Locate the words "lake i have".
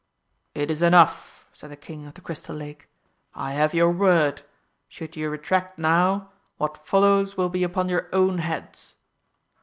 2.55-3.75